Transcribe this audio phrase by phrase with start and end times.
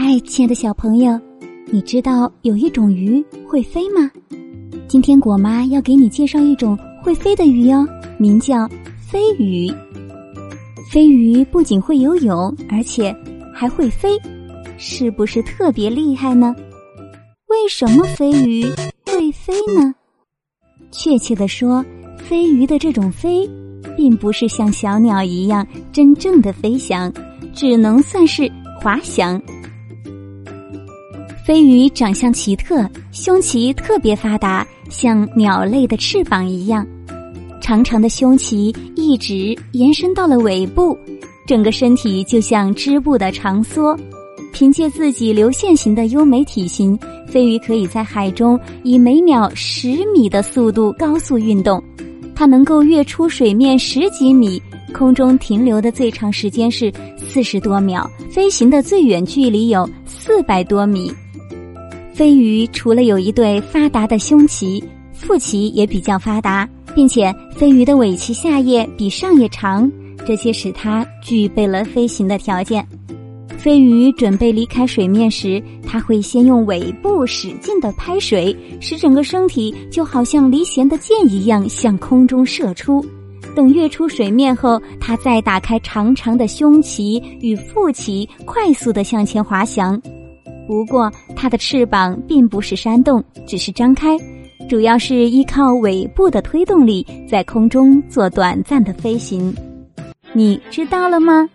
[0.00, 1.20] 嗨，亲爱的小朋友，
[1.72, 4.08] 你知道有一种鱼会飞吗？
[4.86, 7.84] 今天果妈要给你介绍一种会飞的鱼哟，
[8.16, 9.68] 名叫飞鱼。
[10.88, 13.12] 飞鱼不仅会游泳，而且
[13.52, 14.10] 还会飞，
[14.76, 16.54] 是不是特别厉害呢？
[17.48, 18.66] 为什么飞鱼
[19.04, 19.92] 会飞呢？
[20.92, 21.84] 确切的说，
[22.18, 23.50] 飞鱼的这种飞，
[23.96, 27.12] 并不是像小鸟一样真正的飞翔，
[27.52, 28.48] 只能算是
[28.80, 29.42] 滑翔。
[31.48, 36.86] 飞鱼长相奇特，胸鳍特别发达，像鸟类的翅膀一样，
[37.58, 40.94] 长长的胸鳍一直延伸到了尾部，
[41.46, 43.98] 整个身体就像织布的长梭。
[44.52, 51.82] 凭借自己流线型的优美体型，飞鱼可以在海中以每秒十米的速度高速运动。
[52.34, 61.10] 它能够跃出水面十几米，空中停留的最长时间是四十多秒，飞行的最远距离有四百多米。
[62.18, 69.88] 飞鱼除了有一对发达的胸鳍，腹鳍也比较发达，并且飞鱼的尾鳍下叶比上叶长，
[70.26, 72.84] 这些使它具备了飞行的条件。
[73.56, 83.00] 飞鱼准备离开水面时，它会先用尾部使劲的拍水，使整个身体就好像离弦的箭一样向空中射出。
[83.54, 89.96] 等跃出水面后，它再打开长长的胸鳍与腹鳍，快速的向前滑翔。
[90.66, 91.10] 不过，
[91.40, 94.18] 它的翅膀并不是扇动，只是张开，
[94.68, 99.54] 主要是依靠尾部的推动力在空中做短暂的飞行。
[100.32, 101.48] 你知道了吗？